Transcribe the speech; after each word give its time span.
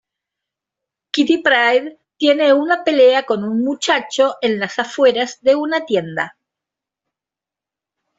Kitty 1.11 1.43
Pryde 1.43 1.99
tiene 2.17 2.51
una 2.53 2.83
pelea 2.83 3.23
con 3.23 3.43
un 3.43 3.63
muchacho 3.63 4.37
en 4.41 4.59
las 4.59 4.79
afueras 4.79 5.39
de 5.43 5.53
una 5.53 5.85
tienda. 5.85 6.35